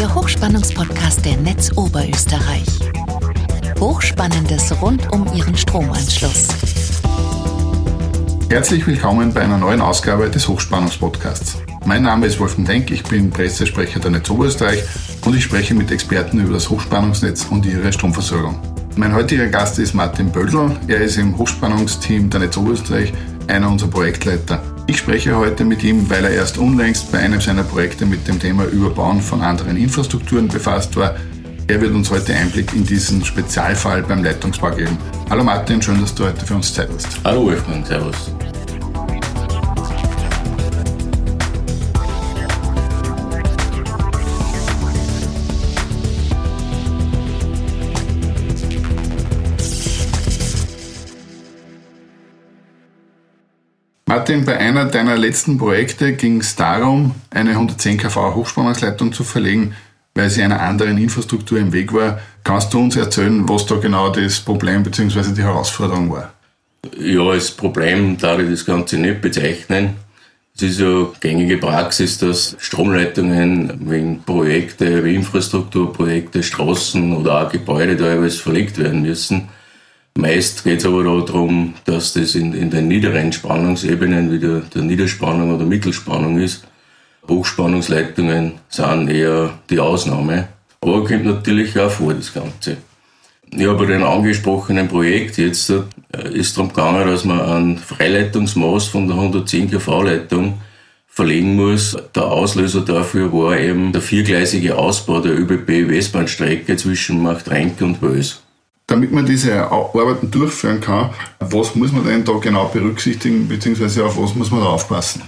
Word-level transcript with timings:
der 0.00 0.14
Hochspannungspodcast 0.14 1.26
der 1.26 1.36
Netz 1.36 1.76
Oberösterreich. 1.76 2.64
Hochspannendes 3.78 4.72
rund 4.80 5.12
um 5.12 5.30
Ihren 5.34 5.54
Stromanschluss. 5.54 6.48
Herzlich 8.48 8.86
willkommen 8.86 9.34
bei 9.34 9.42
einer 9.42 9.58
neuen 9.58 9.82
Ausgabe 9.82 10.30
des 10.30 10.48
Hochspannungspodcasts. 10.48 11.58
Mein 11.84 12.04
Name 12.04 12.24
ist 12.24 12.40
Wolfgang 12.40 12.66
Denk, 12.66 12.90
ich 12.90 13.02
bin 13.02 13.28
Pressesprecher 13.28 14.00
der 14.00 14.12
Netz 14.12 14.30
Oberösterreich 14.30 14.82
und 15.26 15.36
ich 15.36 15.44
spreche 15.44 15.74
mit 15.74 15.90
Experten 15.90 16.40
über 16.40 16.54
das 16.54 16.70
Hochspannungsnetz 16.70 17.48
und 17.50 17.66
ihre 17.66 17.92
Stromversorgung. 17.92 18.58
Mein 18.96 19.12
heutiger 19.12 19.48
Gast 19.48 19.78
ist 19.78 19.92
Martin 19.92 20.32
Böldl. 20.32 20.78
Er 20.88 21.02
ist 21.02 21.18
im 21.18 21.36
Hochspannungsteam 21.36 22.30
der 22.30 22.40
Netz 22.40 22.56
Oberösterreich 22.56 23.12
einer 23.48 23.68
unserer 23.68 23.90
Projektleiter. 23.90 24.62
Ich 24.90 24.98
spreche 24.98 25.36
heute 25.36 25.64
mit 25.64 25.84
ihm, 25.84 26.10
weil 26.10 26.24
er 26.24 26.32
erst 26.32 26.58
unlängst 26.58 27.12
bei 27.12 27.18
einem 27.18 27.40
seiner 27.40 27.62
Projekte 27.62 28.04
mit 28.04 28.26
dem 28.26 28.40
Thema 28.40 28.64
Überbauen 28.64 29.20
von 29.20 29.40
anderen 29.40 29.76
Infrastrukturen 29.76 30.48
befasst 30.48 30.96
war. 30.96 31.14
Er 31.68 31.80
wird 31.80 31.94
uns 31.94 32.10
heute 32.10 32.34
Einblick 32.34 32.74
in 32.74 32.84
diesen 32.84 33.24
Spezialfall 33.24 34.02
beim 34.02 34.24
Leitungsbau 34.24 34.72
geben. 34.72 34.98
Hallo 35.30 35.44
Martin, 35.44 35.80
schön, 35.80 36.00
dass 36.00 36.12
du 36.12 36.24
heute 36.24 36.44
für 36.44 36.56
uns 36.56 36.74
Zeit 36.74 36.88
hast. 36.92 37.06
Hallo 37.24 37.44
Wolfgang, 37.44 37.86
servus. 37.86 38.32
Martin, 54.10 54.44
bei 54.44 54.58
einer 54.58 54.86
deiner 54.86 55.16
letzten 55.16 55.56
Projekte 55.56 56.14
ging 56.14 56.40
es 56.40 56.56
darum, 56.56 57.14
eine 57.30 57.50
110 57.50 57.96
kV 57.96 58.34
Hochspannungsleitung 58.34 59.12
zu 59.12 59.22
verlegen, 59.22 59.76
weil 60.16 60.28
sie 60.28 60.42
einer 60.42 60.60
anderen 60.60 60.98
Infrastruktur 60.98 61.60
im 61.60 61.72
Weg 61.72 61.92
war. 61.92 62.18
Kannst 62.42 62.74
du 62.74 62.80
uns 62.80 62.96
erzählen, 62.96 63.48
was 63.48 63.66
da 63.66 63.76
genau 63.76 64.10
das 64.10 64.40
Problem 64.40 64.82
bzw. 64.82 65.32
die 65.32 65.44
Herausforderung 65.44 66.10
war? 66.10 66.32
Ja, 66.98 67.20
als 67.20 67.52
Problem 67.52 68.18
darf 68.18 68.40
ich 68.40 68.50
das 68.50 68.66
Ganze 68.66 68.98
nicht 68.98 69.20
bezeichnen. 69.20 69.94
Es 70.56 70.62
ist 70.62 70.80
ja 70.80 71.06
gängige 71.20 71.58
Praxis, 71.58 72.18
dass 72.18 72.56
Stromleitungen 72.58 73.88
wegen 73.88 74.24
Projekte, 74.24 75.04
wie 75.04 75.14
Infrastrukturprojekte, 75.14 76.42
Straßen 76.42 77.16
oder 77.16 77.46
auch 77.46 77.52
Gebäude 77.52 77.96
teilweise 77.96 78.38
verlegt 78.42 78.76
werden 78.76 79.02
müssen. 79.02 79.50
Meist 80.16 80.64
geht 80.64 80.80
es 80.80 80.86
aber 80.86 81.04
darum, 81.04 81.74
dass 81.84 82.12
das 82.12 82.34
in, 82.34 82.52
in 82.52 82.70
den 82.70 82.88
niederen 82.88 83.32
Spannungsebenen, 83.32 84.32
wie 84.32 84.38
der, 84.38 84.60
der 84.60 84.82
Niederspannung 84.82 85.54
oder 85.54 85.64
Mittelspannung 85.64 86.38
ist, 86.38 86.66
Hochspannungsleitungen 87.28 88.54
sind 88.68 89.08
eher 89.08 89.58
die 89.70 89.78
Ausnahme. 89.78 90.48
Aber 90.80 91.04
kommt 91.04 91.24
natürlich 91.24 91.78
auch 91.78 91.90
vor, 91.90 92.14
das 92.14 92.32
Ganze. 92.32 92.78
Ja, 93.54 93.72
bei 93.72 93.86
dem 93.86 94.02
angesprochenen 94.02 94.88
Projekt 94.88 95.36
jetzt 95.36 95.70
äh, 95.70 95.82
ist 96.32 96.56
darum 96.56 96.70
gegangen, 96.70 97.06
dass 97.06 97.24
man 97.24 97.40
ein 97.40 97.78
Freileitungsmaß 97.78 98.88
von 98.88 99.08
der 99.08 99.16
110 99.16 99.70
kV-Leitung 99.70 100.60
verlegen 101.06 101.56
muss. 101.56 101.96
Der 102.14 102.24
Auslöser 102.24 102.82
dafür 102.82 103.32
war 103.32 103.58
eben 103.58 103.92
der 103.92 104.02
viergleisige 104.02 104.76
Ausbau 104.76 105.20
der 105.20 105.38
ÖBB-Westbahnstrecke 105.38 106.76
zwischen 106.76 107.22
Machtrenk 107.22 107.80
und 107.82 108.00
Wös. 108.00 108.40
Damit 108.90 109.12
man 109.12 109.24
diese 109.24 109.70
Arbeiten 109.70 110.32
durchführen 110.32 110.80
kann, 110.80 111.10
was 111.38 111.76
muss 111.76 111.92
man 111.92 112.04
denn 112.04 112.24
da 112.24 112.32
genau 112.32 112.64
berücksichtigen, 112.64 113.46
beziehungsweise 113.46 114.04
auf 114.04 114.20
was 114.20 114.34
muss 114.34 114.50
man 114.50 114.62
da 114.62 114.66
aufpassen? 114.66 115.22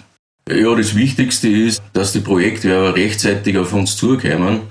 Ja, 0.50 0.74
das 0.74 0.96
Wichtigste 0.96 1.48
ist, 1.48 1.80
dass 1.92 2.12
die 2.12 2.18
Projektwerber 2.18 2.96
rechtzeitig 2.96 3.56
auf 3.56 3.72
uns 3.72 3.96
zukommen. 3.96 4.62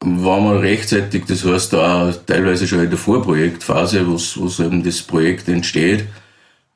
Wenn 0.00 0.44
man 0.44 0.58
rechtzeitig, 0.58 1.24
das 1.26 1.44
heißt 1.44 1.74
auch 1.74 2.14
teilweise 2.24 2.68
schon 2.68 2.84
in 2.84 2.90
der 2.90 3.00
Vorprojektphase, 3.00 4.06
wo 4.06 4.62
eben 4.62 4.84
das 4.84 5.02
Projekt 5.02 5.48
entsteht, 5.48 6.04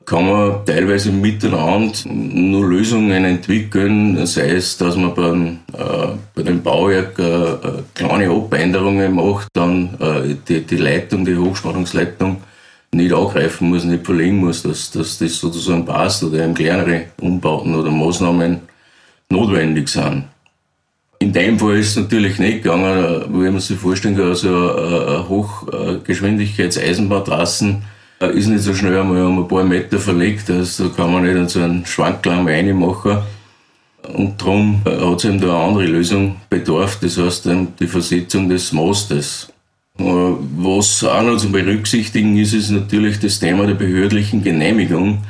kann 0.05 0.27
man 0.27 0.65
teilweise 0.65 1.11
miteinander 1.11 1.93
nur 2.07 2.69
Lösungen 2.69 3.25
entwickeln, 3.25 4.25
sei 4.27 4.51
es, 4.51 4.77
dass 4.77 4.95
man 4.95 5.15
beim, 5.15 5.61
äh, 5.73 6.09
bei 6.35 6.43
dem 6.43 6.61
Bauwerk 6.61 7.17
äh, 7.17 7.23
äh, 7.23 7.57
kleine 7.95 8.29
Abänderungen 8.29 9.15
macht, 9.15 9.47
dann 9.53 9.95
äh, 9.99 10.35
die, 10.47 10.61
die 10.61 10.77
Leitung, 10.77 11.25
die 11.25 11.35
Hochspannungsleitung 11.35 12.37
nicht 12.91 13.13
angreifen 13.13 13.69
muss, 13.69 13.83
nicht 13.83 14.05
verlegen 14.05 14.37
muss, 14.37 14.61
dass, 14.61 14.91
dass 14.91 15.17
das 15.17 15.39
sozusagen 15.39 15.85
passt 15.85 16.23
oder 16.23 16.43
eben 16.43 16.53
kleinere 16.53 17.05
Umbauten 17.19 17.73
oder 17.75 17.89
Maßnahmen 17.89 18.59
notwendig 19.29 19.89
sind. 19.89 20.25
In 21.17 21.33
dem 21.33 21.57
Fall 21.57 21.77
ist 21.77 21.89
es 21.89 21.97
natürlich 21.97 22.37
nicht 22.39 22.63
gegangen, 22.63 23.25
wie 23.29 23.49
man 23.49 23.59
sich 23.59 23.79
vorstellen 23.79 24.15
kann, 24.15 24.27
also 24.27 24.49
eine 24.49 25.27
Hochgeschwindigkeits-Eisenbahntrassen 25.27 27.81
ist 28.19 28.47
nicht 28.47 28.63
so 28.63 28.73
schnell 28.73 28.97
einmal 28.99 29.23
um 29.23 29.39
ein 29.39 29.47
paar 29.47 29.63
Meter 29.63 29.99
verlegt, 29.99 30.49
also 30.49 30.89
kann 30.89 31.11
man 31.11 31.23
nicht 31.23 31.49
so 31.49 31.61
einen 31.61 31.85
Schwanklamm 31.85 32.47
reinmachen. 32.47 33.19
Und 34.13 34.39
darum 34.39 34.81
hat 34.85 35.19
es 35.19 35.25
eben 35.25 35.41
da 35.41 35.47
eine 35.47 35.67
andere 35.67 35.85
Lösung 35.85 36.35
bedarf, 36.49 36.99
das 37.01 37.17
heißt 37.17 37.49
die 37.79 37.87
Versetzung 37.87 38.49
des 38.49 38.71
Mastes. 38.71 39.49
Äh, 39.97 40.03
was 40.03 41.03
auch 41.03 41.21
noch 41.23 41.37
zu 41.37 41.51
berücksichtigen 41.51 42.37
ist, 42.37 42.53
ist 42.53 42.69
natürlich 42.69 43.19
das 43.19 43.39
Thema 43.39 43.65
der 43.65 43.75
behördlichen 43.75 44.43
Genehmigung. 44.43 45.23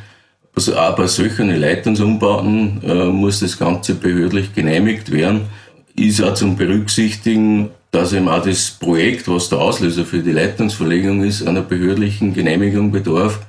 Also 0.55 0.77
auch 0.77 0.95
bei 0.95 1.07
solchen 1.07 1.49
Leitungsumbauten 1.49 2.81
äh, 2.83 3.05
muss 3.05 3.41
das 3.41 3.59
Ganze 3.59 3.95
behördlich 3.95 4.53
genehmigt 4.53 5.11
werden. 5.11 5.41
Ist 5.95 6.23
auch 6.23 6.33
zum 6.33 6.55
Berücksichtigen, 6.55 7.69
dass 7.95 8.11
eben 8.11 8.27
auch 8.27 8.43
das 8.43 8.71
Projekt, 8.71 9.27
was 9.29 9.47
der 9.47 9.59
Auslöser 9.59 10.05
für 10.05 10.19
die 10.19 10.33
Leitungsverlegung 10.33 11.23
ist, 11.23 11.47
einer 11.47 11.61
behördlichen 11.61 12.33
Genehmigung 12.33 12.91
bedarf. 12.91 13.39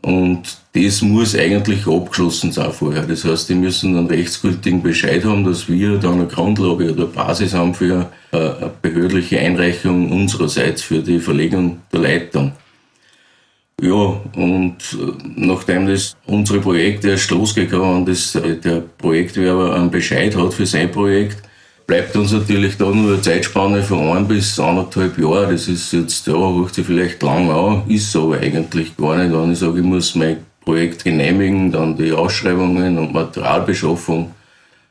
Und 0.00 0.42
das 0.72 1.02
muss 1.02 1.34
eigentlich 1.34 1.88
abgeschlossen 1.88 2.52
sein 2.52 2.70
vorher. 2.70 3.02
Das 3.02 3.24
heißt, 3.24 3.48
die 3.48 3.56
müssen 3.56 3.96
einen 3.96 4.06
rechtsgültigen 4.06 4.80
Bescheid 4.80 5.24
haben, 5.24 5.44
dass 5.44 5.68
wir 5.68 5.98
da 5.98 6.12
eine 6.12 6.26
Grundlage 6.26 6.92
oder 6.92 7.06
Basis 7.06 7.52
haben 7.52 7.74
für 7.74 8.08
eine 8.30 8.70
behördliche 8.80 9.40
Einreichung 9.40 10.12
unsererseits 10.12 10.82
für 10.82 11.00
die 11.00 11.18
Verlegung 11.18 11.80
der 11.92 12.00
Leitung. 12.00 12.52
Ja, 13.82 14.20
und 14.36 14.76
äh, 14.94 15.12
nachdem 15.34 15.86
das 15.86 16.16
unsere 16.26 16.60
Projekte 16.60 17.10
erst 17.10 17.30
losgegangen 17.30 18.06
äh, 18.06 18.56
der 18.56 18.82
Projektwerber 18.96 19.74
einen 19.74 19.90
Bescheid 19.90 20.34
hat 20.34 20.54
für 20.54 20.64
sein 20.64 20.90
Projekt, 20.90 21.45
bleibt 21.86 22.16
uns 22.16 22.32
natürlich 22.32 22.76
da 22.76 22.86
nur 22.86 23.12
eine 23.12 23.22
Zeitspanne 23.22 23.82
von 23.82 24.16
ein 24.16 24.26
bis 24.26 24.58
anderthalb 24.58 25.18
Jahren. 25.18 25.50
Das 25.52 25.68
ist 25.68 25.92
jetzt, 25.92 26.26
ja, 26.26 26.34
hört 26.34 26.74
sich 26.74 26.86
vielleicht 26.86 27.22
lang 27.22 27.50
an, 27.50 27.82
ist 27.88 28.14
aber 28.16 28.38
eigentlich 28.38 28.96
gar 28.96 29.16
nicht. 29.16 29.32
Wenn 29.32 29.52
ich 29.52 29.58
sage, 29.58 29.78
ich 29.78 29.84
muss 29.84 30.14
mein 30.14 30.38
Projekt 30.64 31.04
genehmigen, 31.04 31.70
dann 31.70 31.96
die 31.96 32.12
Ausschreibungen 32.12 32.98
und 32.98 33.12
Materialbeschaffung, 33.12 34.32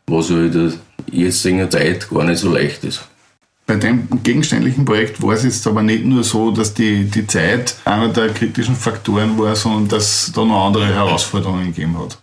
was 0.07 0.29
halt 0.29 0.55
in 0.55 0.69
der 0.69 0.73
jetzigen 1.11 1.69
Zeit 1.69 2.09
gar 2.09 2.23
nicht 2.23 2.39
so 2.39 2.51
leicht 2.51 2.83
ist. 2.85 3.07
Bei 3.67 3.75
dem 3.75 4.07
gegenständlichen 4.21 4.85
Projekt 4.85 5.21
war 5.23 5.33
es 5.33 5.43
jetzt 5.43 5.65
aber 5.65 5.81
nicht 5.81 6.05
nur 6.05 6.23
so, 6.23 6.51
dass 6.51 6.73
die, 6.75 7.05
die 7.05 7.25
Zeit 7.25 7.75
einer 7.83 8.09
der 8.09 8.29
kritischen 8.29 8.75
Faktoren 8.75 9.37
war, 9.39 9.55
sondern 9.55 9.87
dass 9.87 10.31
da 10.33 10.45
noch 10.45 10.67
andere 10.67 10.85
Herausforderungen 10.85 11.73
gegeben 11.73 11.97
hat. 11.97 12.19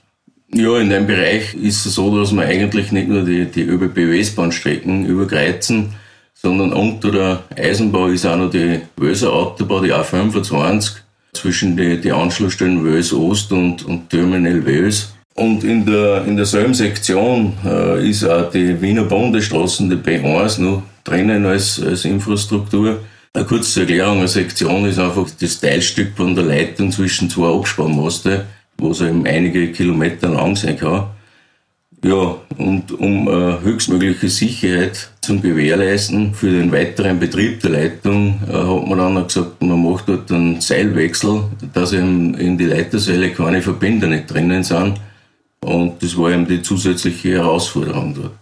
Ja, 0.54 0.78
in 0.78 0.90
dem 0.90 1.06
Bereich 1.06 1.54
ist 1.54 1.86
es 1.86 1.94
so, 1.94 2.18
dass 2.18 2.30
wir 2.32 2.42
eigentlich 2.42 2.92
nicht 2.92 3.08
nur 3.08 3.22
die, 3.22 3.46
die 3.46 3.62
ÖBB-Westbahnstrecken 3.62 5.06
überkreuzen, 5.06 5.94
sondern 6.34 6.74
unter 6.74 7.10
der 7.10 7.44
Eisenbahn 7.56 8.12
ist 8.12 8.26
auch 8.26 8.36
noch 8.36 8.50
die 8.50 8.80
Wöser 8.98 9.32
Autobahn, 9.32 9.84
die 9.84 9.94
A25, 9.94 10.96
zwischen 11.32 11.74
die, 11.74 11.98
die 11.98 12.12
Anschlussstellen 12.12 12.84
Wös 12.84 13.14
Ost 13.14 13.50
und, 13.52 13.82
und 13.86 14.10
Terminal 14.10 14.66
Wös. 14.66 15.14
Und 15.34 15.64
in, 15.64 15.86
der, 15.86 16.26
in 16.26 16.36
derselben 16.36 16.74
Sektion 16.74 17.54
äh, 17.64 18.06
ist 18.06 18.22
auch 18.22 18.50
die 18.50 18.78
Wiener 18.82 19.04
Bundesstraßen, 19.04 19.88
die 19.88 19.96
B1, 19.96 20.60
noch 20.60 20.82
drinnen 21.04 21.46
als, 21.46 21.82
als 21.82 22.04
Infrastruktur. 22.04 23.00
Eine 23.32 23.46
kurze 23.46 23.80
Erklärung, 23.80 24.18
eine 24.18 24.28
Sektion 24.28 24.84
ist 24.84 24.98
einfach 24.98 25.26
das 25.40 25.60
Teilstück 25.60 26.14
von 26.14 26.34
der 26.34 26.44
Leitung 26.44 26.92
zwischen 26.92 27.30
zwei 27.30 27.48
Abspannmaste 27.48 28.44
was 28.82 29.00
eben 29.00 29.26
einige 29.26 29.72
Kilometer 29.72 30.28
lang 30.28 30.56
sein 30.56 30.76
kann. 30.76 31.06
Ja, 32.04 32.36
und 32.58 32.90
um 32.98 33.28
äh, 33.28 33.60
höchstmögliche 33.62 34.28
Sicherheit 34.28 35.10
zu 35.20 35.38
gewährleisten 35.38 36.34
für 36.34 36.50
den 36.50 36.72
weiteren 36.72 37.20
Betrieb 37.20 37.60
der 37.60 37.70
Leitung, 37.70 38.40
äh, 38.48 38.52
hat 38.52 38.86
man 38.88 38.98
dann 38.98 39.24
gesagt, 39.24 39.62
man 39.62 39.80
macht 39.80 40.08
dort 40.08 40.32
einen 40.32 40.60
Seilwechsel, 40.60 41.44
dass 41.72 41.92
eben 41.92 42.34
in 42.34 42.58
die 42.58 42.64
Leiterseile 42.64 43.30
keine 43.30 43.62
Verbänder 43.62 44.08
nicht 44.08 44.28
drinnen 44.28 44.64
sind. 44.64 44.94
Und 45.60 46.02
das 46.02 46.18
war 46.18 46.32
eben 46.32 46.48
die 46.48 46.60
zusätzliche 46.60 47.34
Herausforderung 47.34 48.14
dort. 48.14 48.32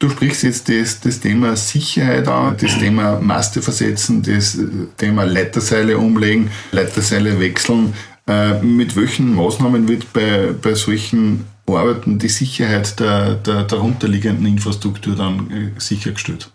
Du 0.00 0.10
sprichst 0.10 0.42
jetzt 0.42 0.68
das, 0.68 1.00
das 1.00 1.20
Thema 1.20 1.54
Sicherheit 1.54 2.26
an, 2.26 2.56
das 2.60 2.76
Thema 2.80 3.20
Maste 3.20 3.62
versetzen, 3.62 4.20
das 4.20 4.58
Thema 4.96 5.22
Leiterseile 5.22 5.96
umlegen, 5.96 6.50
Leiterseile 6.72 7.38
wechseln. 7.38 7.94
Äh, 8.26 8.62
mit 8.62 8.96
welchen 8.96 9.34
Maßnahmen 9.34 9.86
wird 9.86 10.12
bei, 10.12 10.54
bei 10.60 10.74
solchen 10.74 11.44
Arbeiten 11.66 12.18
die 12.18 12.28
Sicherheit 12.28 12.98
der, 12.98 13.34
der 13.34 13.64
darunterliegenden 13.64 14.46
Infrastruktur 14.46 15.14
dann 15.14 15.50
äh, 15.50 15.80
sichergestellt? 15.80 16.50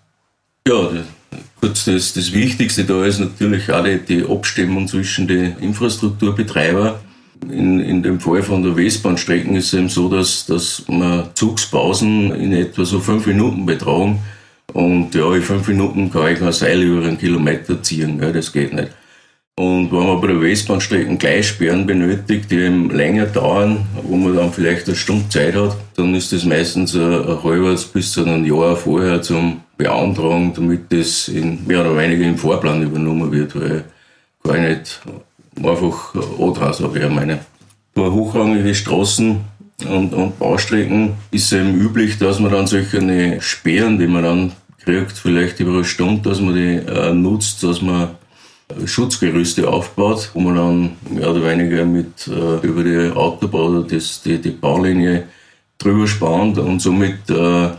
Ja, 0.68 0.90
kurz 1.62 1.86
das, 1.86 2.14
das 2.14 2.34
Wichtigste 2.34 2.86
da 2.86 3.06
ist 3.06 3.20
natürlich 3.20 3.72
auch 3.72 3.86
die, 4.08 4.26
Abstimmung 4.26 4.88
zwischen 4.88 5.28
den 5.28 5.58
Infrastrukturbetreibern. 5.58 6.96
In, 7.50 7.80
in 7.80 8.04
dem 8.04 8.20
Fall 8.20 8.44
von 8.44 8.64
der 8.64 8.76
Westbahnstrecken 8.76 9.56
ist 9.56 9.68
es 9.68 9.74
eben 9.74 9.90
so, 9.90 10.10
dass, 10.10 10.46
dass 10.46 10.84
wir 10.88 11.30
Zugspausen 11.36 12.36
in 12.36 12.52
etwa 12.52 12.84
so 12.84 13.00
fünf 13.00 13.28
Minuten 13.28 13.66
betragen. 13.66 14.20
Und 14.74 15.16
ja, 15.16 15.34
in 15.34 15.42
fünf 15.42 15.68
Minuten 15.68 16.12
kann 16.12 16.34
ich 16.34 16.42
ein 16.42 16.52
Seil 16.52 16.82
über 16.82 17.06
einen 17.06 17.18
Kilometer 17.18 17.82
ziehen. 17.82 18.20
Ja, 18.22 18.32
das 18.32 18.52
geht 18.52 18.74
nicht. 18.74 18.90
Und 19.60 19.92
wenn 19.92 20.08
man 20.08 20.22
bei 20.22 20.28
der 20.28 20.42
Westbahnstrecken 20.42 21.18
Gleissperren 21.18 21.86
benötigt, 21.86 22.50
die 22.50 22.60
eben 22.60 22.90
länger 22.92 23.26
dauern, 23.26 23.86
wo 24.04 24.16
man 24.16 24.34
dann 24.34 24.54
vielleicht 24.54 24.88
eine 24.88 24.96
Stunde 24.96 25.28
Zeit 25.28 25.54
hat, 25.54 25.76
dann 25.98 26.16
ist 26.16 26.32
das 26.32 26.46
meistens 26.46 26.96
ein, 26.96 27.02
ein 27.02 27.44
halbes 27.44 27.84
bis 27.84 28.14
zu 28.14 28.24
einem 28.24 28.46
Jahr 28.46 28.78
vorher 28.78 29.22
zum 29.22 29.60
Beantragen, 29.76 30.54
damit 30.56 30.84
das 30.94 31.28
in, 31.28 31.68
mehr 31.68 31.82
oder 31.82 31.98
weniger 31.98 32.24
im 32.24 32.38
Fahrplan 32.38 32.84
übernommen 32.84 33.30
wird, 33.34 33.54
weil 33.54 33.84
gar 34.46 34.60
nicht 34.60 35.02
einfach 35.58 36.16
A 36.16 36.72
sage 36.72 37.06
ich 37.06 37.10
meine. 37.14 37.40
Bei 37.94 38.10
hochrangige 38.10 38.74
Straßen 38.74 39.42
und, 39.90 40.14
und 40.14 40.40
Baustrecken 40.40 41.16
ist 41.32 41.52
es 41.52 41.60
eben 41.60 41.78
üblich, 41.78 42.18
dass 42.18 42.40
man 42.40 42.54
dann 42.54 42.66
solche 42.66 43.42
Sperren, 43.42 44.00
die 44.00 44.08
man 44.08 44.24
dann 44.24 44.52
kriegt, 44.86 45.18
vielleicht 45.18 45.60
über 45.60 45.74
eine 45.74 45.84
Stunde, 45.84 46.30
dass 46.30 46.40
man 46.40 46.56
die 46.56 46.76
äh, 46.78 47.14
nutzt, 47.14 47.62
dass 47.62 47.82
man 47.82 48.12
Schutzgerüste 48.86 49.68
aufgebaut, 49.68 50.30
wo 50.34 50.40
man 50.40 50.56
dann 50.56 50.98
mehr 51.10 51.32
oder 51.32 51.44
weniger 51.44 51.86
mit 51.86 52.28
äh, 52.28 52.66
über 52.66 52.84
die 52.84 53.12
Autobahn 53.16 53.78
oder 53.78 53.88
das, 53.88 54.22
die, 54.22 54.40
die 54.40 54.52
Baulinie 54.52 55.26
drüber 55.78 56.08
spannt 56.08 56.58
und 56.58 56.80
somit 56.80 57.30
äh, 57.30 57.70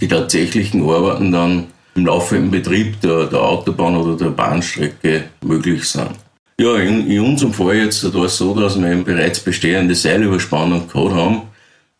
die 0.00 0.08
tatsächlichen 0.08 0.88
Arbeiten 0.88 1.32
dann 1.32 1.66
im 1.94 2.06
laufenden 2.06 2.50
Betrieb 2.50 3.00
der, 3.00 3.26
der 3.26 3.42
Autobahn 3.42 3.96
oder 3.96 4.16
der 4.16 4.30
Bahnstrecke 4.30 5.24
möglich 5.44 5.84
sind. 5.84 6.10
Ja, 6.58 6.76
in, 6.76 7.06
in 7.10 7.20
unserem 7.20 7.52
Fall 7.52 7.76
jetzt 7.76 8.14
war 8.14 8.24
es 8.24 8.36
so, 8.36 8.54
dass 8.58 8.80
wir 8.80 8.90
eben 8.90 9.04
bereits 9.04 9.40
bestehende 9.40 9.94
Seilüberspannung 9.94 10.88
gehabt 10.88 11.14
haben 11.14 11.42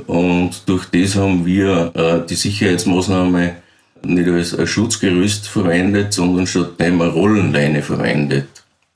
und 0.06 0.50
durch 0.66 0.86
das 0.86 1.16
haben 1.16 1.44
wir 1.44 1.92
äh, 1.94 2.26
die 2.26 2.34
Sicherheitsmaßnahme 2.34 3.56
nicht 4.04 4.28
als 4.28 4.69
Schutzgerüst 4.69 5.49
verwendet, 5.49 6.12
sondern 6.12 6.46
stattdessen 6.46 7.00
eine 7.00 7.10
Rollenleine 7.10 7.82
verwendet. 7.82 8.49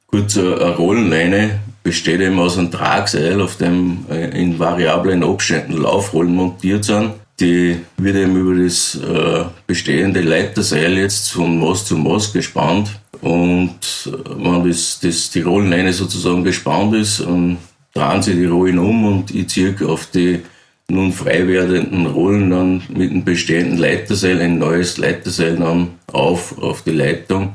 Kurz, 0.07 0.37
eine 0.37 0.77
Rollenleine 0.77 1.59
besteht 1.83 2.21
eben 2.21 2.41
aus 2.41 2.59
einem 2.59 2.71
Tragseil, 2.71 3.41
auf 3.41 3.57
dem 3.57 4.07
äh, 4.11 4.41
in 4.41 4.59
variablen 4.59 5.23
Abständen 5.23 5.75
Laufrollen 5.75 6.35
montiert 6.35 6.85
sind. 6.85 7.13
Die 7.39 7.77
wird 7.99 8.17
eben 8.17 8.37
über 8.37 8.55
das 8.55 8.97
äh, 8.97 9.45
bestehende 9.67 10.21
Leiterseil 10.23 10.97
jetzt 10.99 11.31
von 11.31 11.61
Mast 11.61 11.87
zu 11.87 11.97
Mast 11.97 12.33
gespannt. 12.33 12.91
Und 13.21 13.79
äh, 14.07 14.11
wenn 14.37 14.69
das, 14.69 14.99
das, 15.01 15.31
die 15.31 15.43
Rollenleine 15.43 15.93
sozusagen 15.93 16.43
gespannt 16.43 16.95
ist, 16.95 17.21
dann 17.21 17.59
drehen 17.95 18.23
sie 18.23 18.35
die 18.35 18.47
Rollen 18.47 18.79
um 18.79 19.05
und 19.05 19.35
ich 19.35 19.49
ziehe 19.49 19.77
auf 19.87 20.07
die 20.07 20.41
nun 20.91 21.13
frei 21.13 21.49
werdenden 21.49 22.07
Rollen 22.07 22.51
dann 22.51 22.83
mit 22.89 23.11
dem 23.11 23.25
bestehenden 23.25 23.79
Leiterseil 23.79 24.41
ein 24.41 24.59
neues 24.59 24.99
Leiterseil 24.99 25.57
dann 25.57 25.99
auf, 26.07 26.59
auf 26.59 26.83
die 26.83 26.93
Leitung. 26.93 27.55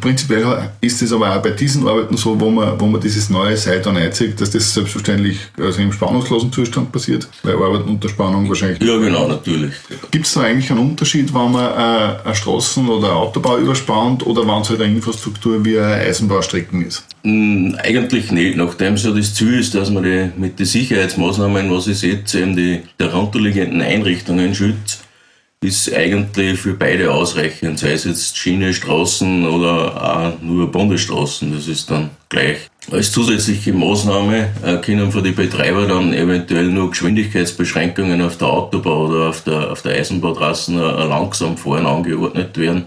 Prinzipiell 0.00 0.70
ist 0.80 1.02
es 1.02 1.12
aber 1.12 1.36
auch 1.36 1.42
bei 1.42 1.50
diesen 1.50 1.86
Arbeiten 1.86 2.16
so, 2.16 2.38
wo 2.38 2.50
man, 2.50 2.78
wo 2.80 2.86
man 2.86 3.00
dieses 3.00 3.30
neue 3.30 3.56
Seil 3.56 3.80
dann 3.80 3.96
einzieht, 3.96 4.40
dass 4.40 4.50
das 4.50 4.72
selbstverständlich 4.74 5.38
also 5.58 5.80
im 5.80 5.92
spannungslosen 5.92 6.52
Zustand 6.52 6.92
passiert, 6.92 7.28
weil 7.42 7.54
Arbeiten 7.54 7.88
unter 7.88 8.08
Spannung 8.08 8.48
wahrscheinlich. 8.48 8.82
Ja, 8.82 8.96
genau, 8.98 9.28
natürlich. 9.28 9.74
Gibt 10.10 10.26
es 10.26 10.34
da 10.34 10.42
eigentlich 10.42 10.70
einen 10.70 10.80
Unterschied, 10.80 11.32
wenn 11.34 11.52
man 11.52 11.64
äh, 11.64 12.24
eine 12.24 12.34
Straßen- 12.34 12.88
oder 12.88 13.14
Autobau 13.14 13.58
überspannt 13.58 14.26
oder 14.26 14.46
wenn 14.46 14.62
es 14.62 14.70
halt 14.70 14.80
eine 14.80 14.94
Infrastruktur 14.94 15.64
wie 15.64 15.78
eine 15.78 15.94
Eisenbaustrecken 15.94 16.86
ist? 16.86 17.04
Mm, 17.22 17.74
eigentlich 17.82 18.30
nicht, 18.32 18.56
nachdem 18.56 18.94
es 18.94 19.04
ja 19.04 19.10
das 19.10 19.34
Ziel 19.34 19.58
ist, 19.58 19.74
dass 19.74 19.90
man 19.90 20.04
die, 20.04 20.30
mit 20.36 20.58
den 20.58 20.66
Sicherheitsmaßnahmen, 20.66 21.70
was 21.70 21.86
ich 21.88 21.98
setze, 21.98 22.40
eben 22.40 22.56
die 22.56 22.80
darunterliegenden 22.98 23.82
Einrichtungen 23.82 24.54
schützt 24.54 24.97
ist 25.60 25.92
eigentlich 25.92 26.60
für 26.60 26.74
beide 26.74 27.12
ausreichend, 27.12 27.80
sei 27.80 27.92
es 27.92 28.04
jetzt 28.04 28.36
Schiene, 28.36 28.72
Straßen 28.72 29.46
oder 29.46 30.16
auch 30.16 30.42
nur 30.42 30.70
Bundesstraßen, 30.70 31.52
das 31.52 31.66
ist 31.66 31.90
dann 31.90 32.10
gleich. 32.28 32.70
Als 32.90 33.12
zusätzliche 33.12 33.72
Maßnahme 33.72 34.48
äh, 34.64 34.76
können 34.78 35.10
für 35.10 35.20
die 35.20 35.32
Betreiber 35.32 35.86
dann 35.86 36.14
eventuell 36.14 36.68
nur 36.68 36.90
Geschwindigkeitsbeschränkungen 36.90 38.22
auf 38.22 38.38
der 38.38 38.48
Autobahn 38.48 39.10
oder 39.10 39.28
auf 39.28 39.42
der, 39.42 39.72
auf 39.72 39.82
der 39.82 39.96
Eisenbahntrassen 39.96 40.78
äh, 40.78 40.80
langsam 40.80 41.56
fahren 41.56 41.86
angeordnet 41.86 42.56
werden, 42.56 42.86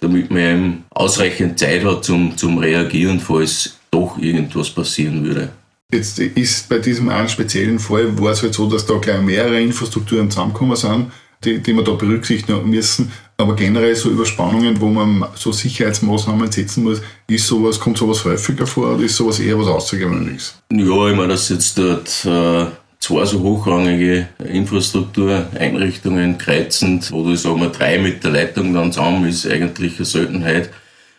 damit 0.00 0.30
man 0.30 0.40
eben 0.40 0.84
ausreichend 0.90 1.58
Zeit 1.58 1.84
hat 1.84 2.04
zum, 2.04 2.36
zum 2.36 2.58
Reagieren, 2.58 3.20
falls 3.20 3.76
doch 3.90 4.18
irgendwas 4.18 4.70
passieren 4.70 5.24
würde. 5.24 5.50
Jetzt 5.92 6.18
ist 6.18 6.68
bei 6.68 6.78
diesem 6.78 7.08
einen 7.10 7.28
speziellen 7.28 7.78
Fall, 7.78 8.18
war 8.18 8.32
es 8.32 8.42
halt 8.42 8.54
so, 8.54 8.68
dass 8.68 8.86
da 8.86 8.94
gleich 8.94 9.20
mehrere 9.20 9.60
Infrastrukturen 9.60 10.28
zusammengekommen 10.28 10.76
sind 10.76 11.12
die, 11.44 11.60
die 11.60 11.72
man 11.72 11.84
da 11.84 11.92
berücksichtigen 11.92 12.68
müssen. 12.68 13.12
Aber 13.38 13.54
generell 13.54 13.94
so 13.94 14.10
Überspannungen, 14.10 14.80
wo 14.80 14.88
man 14.88 15.26
so 15.34 15.52
Sicherheitsmaßnahmen 15.52 16.50
setzen 16.50 16.84
muss, 16.84 17.02
ist 17.28 17.46
sowas, 17.46 17.78
kommt 17.78 17.98
sowas 17.98 18.24
häufiger 18.24 18.66
vor 18.66 18.94
oder 18.94 19.04
ist 19.04 19.16
sowas 19.16 19.40
eher 19.40 19.58
was 19.58 19.66
Außergewöhnliches? 19.66 20.62
Ja, 20.72 21.08
ich 21.08 21.16
meine, 21.16 21.28
dass 21.28 21.50
jetzt 21.50 21.76
dort 21.76 22.24
äh, 22.24 22.66
zwei 22.98 23.24
so 23.26 23.40
hochrangige 23.40 24.28
Infrastruktureinrichtungen 24.38 26.38
kreuzend, 26.38 27.12
oder 27.12 27.36
sagen 27.36 27.60
wir 27.60 27.68
drei 27.68 27.98
mit 27.98 28.24
der 28.24 28.30
Leitung 28.30 28.72
dann 28.72 28.90
zusammen, 28.90 29.28
ist 29.28 29.46
eigentlich 29.46 29.96
eine 29.96 30.06
Seltenheit. 30.06 30.70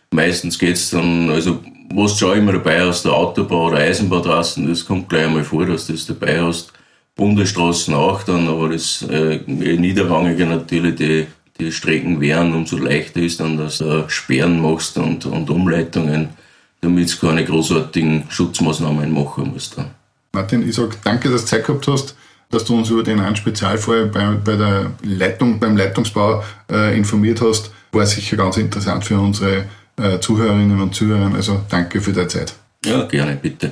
Meistens 0.09 0.57
geht 0.57 0.75
es 0.75 0.89
dann, 0.89 1.29
also 1.29 1.59
was 1.93 2.13
du 2.13 2.25
schon 2.25 2.39
immer 2.39 2.53
dabei 2.53 2.81
hast, 2.81 3.05
der 3.05 3.13
Autobau 3.13 3.67
oder 3.67 3.77
Eisenbahntrassen, 3.77 4.67
das 4.67 4.85
kommt 4.85 5.07
gleich 5.07 5.25
einmal 5.25 5.43
vor, 5.43 5.65
dass 5.65 5.87
du 5.87 5.93
das 5.93 6.05
dabei 6.05 6.41
hast. 6.41 6.73
Bundesstraßen 7.17 7.93
auch 7.93 8.23
dann, 8.23 8.47
aber 8.47 8.69
das 8.69 9.01
äh, 9.09 9.39
niederrangige 9.47 10.45
natürlich 10.45 10.95
die, 10.95 11.27
die 11.59 11.71
Strecken 11.71 12.21
wären, 12.21 12.53
umso 12.53 12.77
leichter 12.77 13.19
ist 13.19 13.39
dann, 13.39 13.57
dass 13.57 13.79
du 13.79 14.05
Sperren 14.07 14.61
machst 14.61 14.97
und, 14.97 15.25
und 15.25 15.49
Umleitungen, 15.49 16.29
damit 16.81 17.11
du 17.11 17.27
keine 17.27 17.43
großartigen 17.43 18.25
Schutzmaßnahmen 18.29 19.11
machen 19.11 19.51
musst. 19.51 19.77
Dann. 19.77 19.87
Martin, 20.31 20.67
ich 20.67 20.75
sage 20.75 20.91
danke, 21.03 21.29
dass 21.29 21.41
du 21.41 21.47
Zeit 21.47 21.65
gehabt 21.65 21.87
hast, 21.87 22.15
dass 22.51 22.63
du 22.63 22.77
uns 22.77 22.89
über 22.91 23.03
den 23.03 23.19
einen 23.19 23.35
Spezialfall 23.35 24.05
bei, 24.05 24.35
bei 24.35 24.55
der 24.55 24.91
Leitung, 25.03 25.59
beim 25.59 25.75
Leitungsbau 25.75 26.43
äh, 26.71 26.95
informiert 26.95 27.41
hast. 27.41 27.71
War 27.91 28.05
sicher 28.05 28.37
ganz 28.37 28.57
interessant 28.57 29.03
für 29.03 29.19
unsere 29.19 29.65
äh, 29.97 30.19
Zuhörerinnen 30.19 30.79
und 30.79 30.93
Zuhörer. 30.93 31.33
Also 31.33 31.61
danke 31.69 31.99
für 31.99 32.13
deine 32.13 32.27
Zeit. 32.27 32.53
Ja, 32.85 33.03
gerne, 33.05 33.35
bitte. 33.35 33.71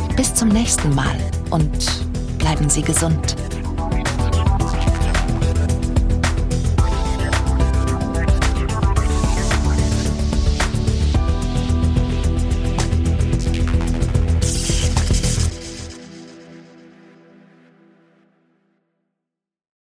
Bis 0.15 0.33
zum 0.33 0.49
nächsten 0.49 0.93
Mal 0.93 1.15
und 1.49 1.71
bleiben 2.37 2.69
Sie 2.69 2.81
gesund. 2.81 3.35